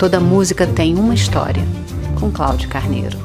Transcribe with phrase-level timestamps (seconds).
[0.00, 1.62] Toda música tem uma história,
[2.18, 3.18] com Cláudio Carneiro.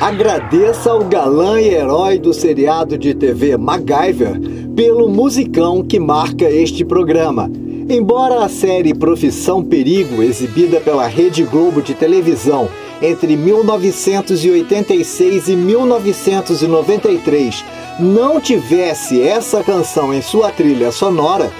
[0.00, 4.38] Agradeça ao galã e herói do seriado de TV MacGyver
[4.76, 7.50] pelo musicão que marca este programa.
[7.88, 12.66] Embora a série Profissão Perigo, exibida pela Rede Globo de televisão
[13.02, 17.62] entre 1986 e 1993,
[18.00, 21.52] não tivesse essa canção em sua trilha sonora,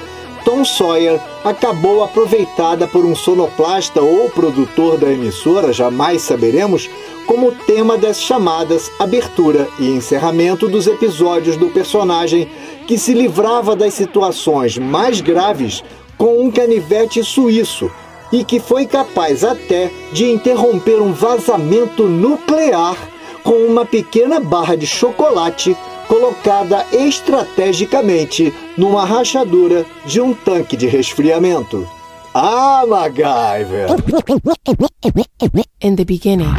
[0.47, 6.88] Tom Sawyer acabou aproveitada por um sonoplasta ou produtor da emissora, jamais saberemos,
[7.27, 12.48] como tema das chamadas abertura e encerramento dos episódios do personagem
[12.87, 15.83] que se livrava das situações mais graves
[16.16, 17.91] com um canivete suíço
[18.33, 22.97] e que foi capaz até de interromper um vazamento nuclear
[23.42, 25.77] com uma pequena barra de chocolate
[26.09, 31.86] colocada estrategicamente numa rachadura de um tanque de resfriamento.
[32.36, 33.86] Ah, MacGyver!
[35.80, 36.52] In the beginning.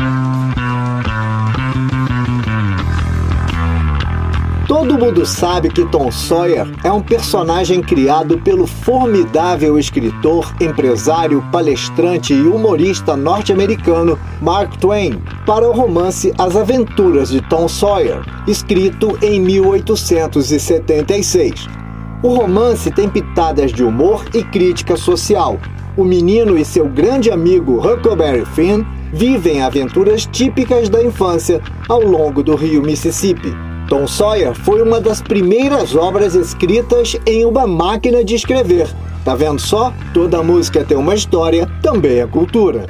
[4.69, 12.33] Todo mundo sabe que Tom Sawyer é um personagem criado pelo formidável escritor, empresário, palestrante
[12.33, 19.41] e humorista norte-americano Mark Twain para o romance As Aventuras de Tom Sawyer, escrito em
[19.41, 21.84] 1876.
[22.23, 25.59] O romance tem pitadas de humor e crítica social.
[25.97, 32.41] O menino e seu grande amigo Huckleberry Finn vivem aventuras típicas da infância ao longo
[32.41, 33.53] do rio Mississippi.
[33.87, 38.87] Tom Sawyer foi uma das primeiras obras escritas em uma máquina de escrever.
[39.23, 39.93] Tá vendo só?
[40.13, 42.85] Toda música tem uma história, também é cultura.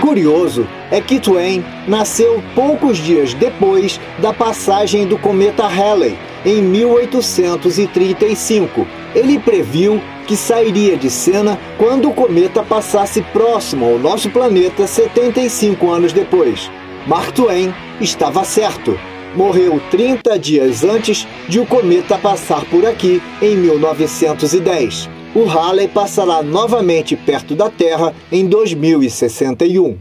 [0.00, 8.86] Curioso é que Twain nasceu poucos dias depois da passagem do cometa Halley, em 1835.
[9.14, 15.90] Ele previu que sairia de cena quando o cometa passasse próximo ao nosso planeta 75
[15.90, 16.70] anos depois.
[17.06, 18.96] Mark Twain estava certo.
[19.34, 25.08] Morreu 30 dias antes de o cometa passar por aqui em 1910.
[25.34, 29.96] O Halley passará novamente perto da Terra em 2061.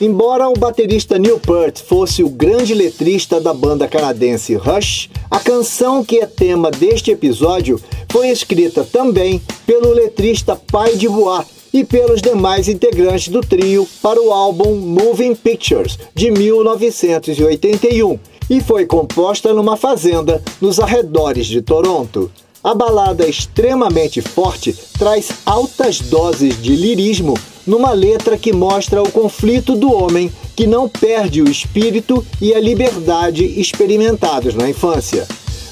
[0.00, 6.02] Embora o baterista Neil Peart fosse o grande letrista da banda canadense Rush, a canção
[6.02, 7.78] que é tema deste episódio
[8.10, 14.18] foi escrita também pelo letrista Pai de Bois e pelos demais integrantes do trio para
[14.18, 18.18] o álbum Moving Pictures de 1981
[18.48, 22.32] e foi composta numa fazenda nos arredores de Toronto.
[22.64, 27.34] A balada extremamente forte traz altas doses de lirismo
[27.70, 32.58] numa letra que mostra o conflito do homem que não perde o espírito e a
[32.58, 35.24] liberdade experimentados na infância.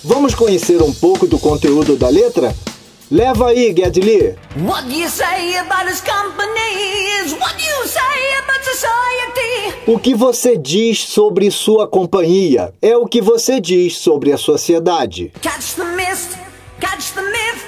[0.04, 2.54] Vamos conhecer um pouco do conteúdo da letra?
[3.10, 4.36] Leva aí, Gedli.
[4.64, 7.32] What do you say about his companies?
[7.32, 9.90] What do you say about society?
[9.90, 15.32] O que você diz sobre sua companhia é o que você diz sobre a sociedade.
[15.42, 16.38] Catch the mist,
[16.78, 17.64] catch the myth,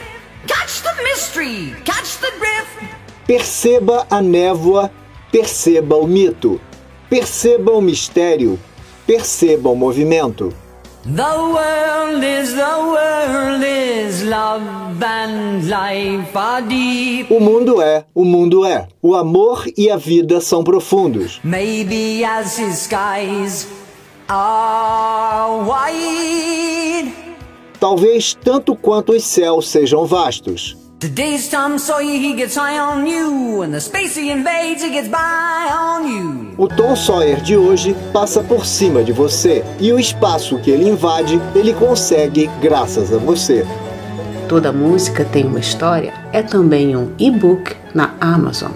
[0.46, 2.99] catch the mystery, catch the drift.
[3.30, 4.90] Perceba a névoa,
[5.30, 6.60] perceba o mito,
[7.08, 8.58] perceba o mistério,
[9.06, 10.52] perceba o movimento.
[11.04, 14.64] The world is the world is love
[15.04, 17.32] and life are deep.
[17.32, 18.88] O mundo é, o mundo é.
[19.00, 21.38] O amor e a vida são profundos.
[21.44, 23.68] Maybe as his skies
[24.28, 27.14] are wide.
[27.78, 30.79] Talvez tanto quanto os céus sejam vastos.
[31.00, 35.08] Today's Tom Sawyer, he gets high on you, and the space he invades, he gets
[35.08, 36.54] by on you.
[36.58, 40.86] O Tom Sawyer de hoje passa por cima de você, e o espaço que ele
[40.86, 43.66] invade, ele consegue graças a você.
[44.46, 48.72] Toda música tem uma história é também um e-book na Amazon.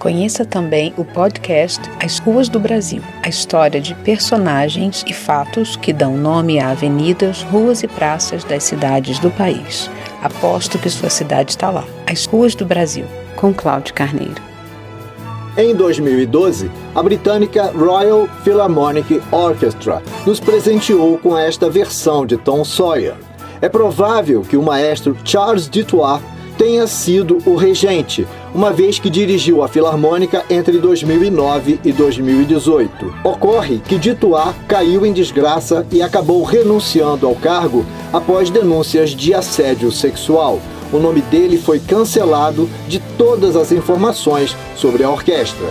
[0.00, 5.92] Conheça também o podcast As Ruas do Brasil, a história de personagens e fatos que
[5.92, 9.88] dão nome a avenidas, ruas e praças das cidades do país.
[10.22, 11.84] Aposto que sua cidade está lá.
[12.06, 13.06] As Ruas do Brasil,
[13.36, 14.42] com Cláudio Carneiro.
[15.56, 23.16] Em 2012, a britânica Royal Philharmonic Orchestra nos presenteou com esta versão de Tom Sawyer.
[23.60, 26.22] É provável que o maestro Charles Dutoit
[26.56, 28.26] tenha sido o regente,
[28.58, 33.14] uma vez que dirigiu a Filarmônica entre 2009 e 2018.
[33.22, 39.92] Ocorre que Dituá caiu em desgraça e acabou renunciando ao cargo após denúncias de assédio
[39.92, 40.58] sexual.
[40.92, 45.68] O nome dele foi cancelado de todas as informações sobre a orquestra.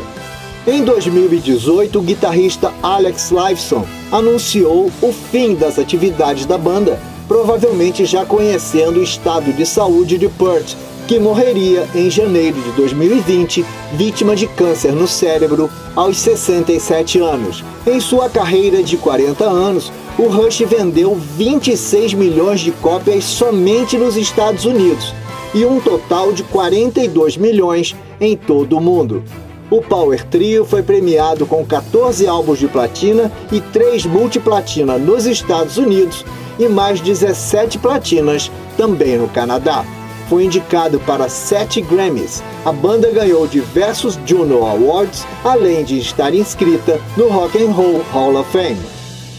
[0.66, 6.98] Em 2018, o guitarrista Alex Lifeson anunciou o fim das atividades da banda,
[7.28, 10.74] provavelmente já conhecendo o estado de saúde de Pert,
[11.08, 17.64] que morreria em janeiro de 2020, vítima de câncer no cérebro aos 67 anos.
[17.88, 19.90] Em sua carreira de 40 anos,
[20.20, 25.16] o Rush vendeu 26 milhões de cópias somente nos Estados Unidos
[25.56, 29.24] e um total de 42 milhões em todo o mundo.
[29.72, 35.78] O Power Trio foi premiado com 14 álbuns de platina e 3 multiplatina nos Estados
[35.78, 36.26] Unidos
[36.60, 39.86] e mais 17 platinas também no Canadá.
[40.30, 42.44] Foi indicado para 7 Grammys.
[42.66, 48.36] A banda ganhou diversos Juno Awards, além de estar inscrita no Rock and Roll Hall
[48.36, 48.82] of Fame.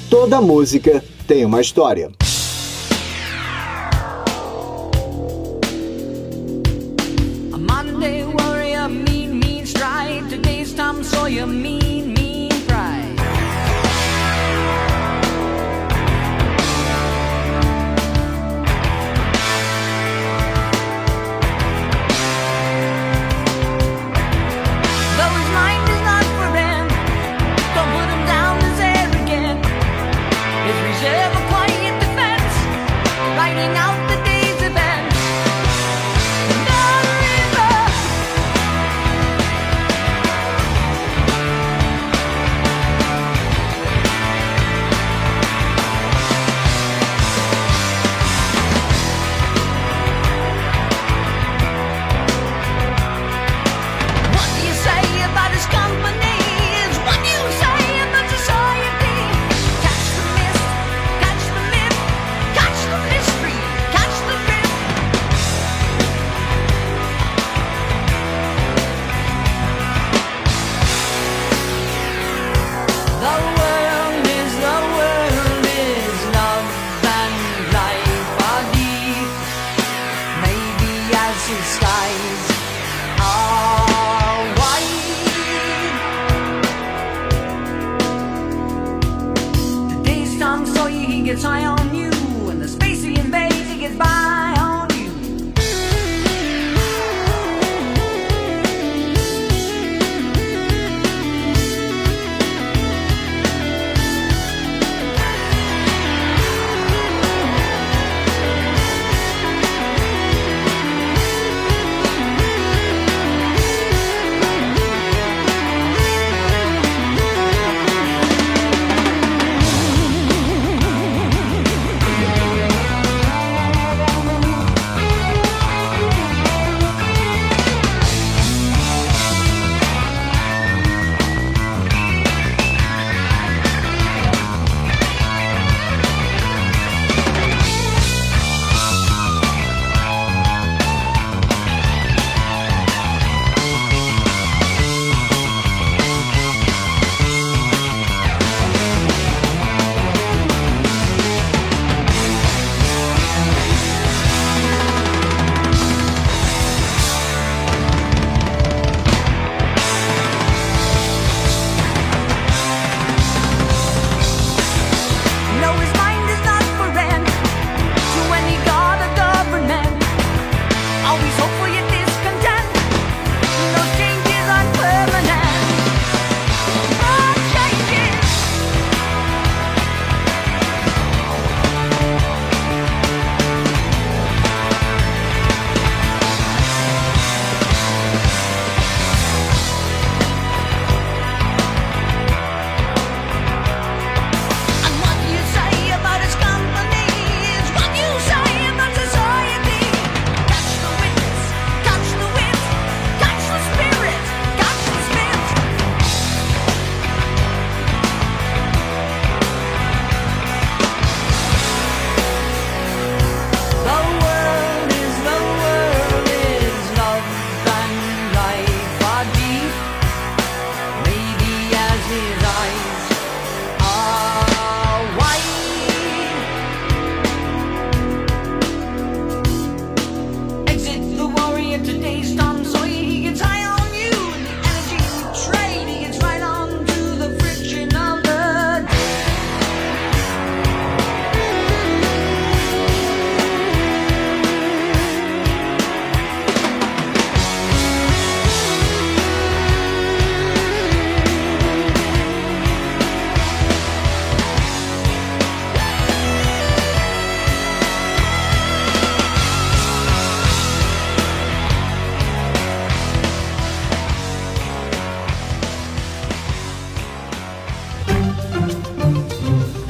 [0.08, 2.10] Toda música tem uma história.
[11.28, 11.77] Sawyer mean, mean